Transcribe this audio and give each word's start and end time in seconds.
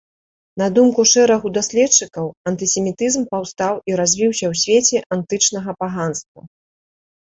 На 0.61 0.67
думку 0.77 1.05
шэрагу 1.11 1.51
даследчыкаў, 1.57 2.33
антысемітызм 2.53 3.29
паўстаў 3.37 3.73
і 3.93 4.01
развіўся 4.03 4.45
ў 4.53 4.67
свеце 4.67 4.97
антычнага 5.17 5.71
паганства. 5.83 6.41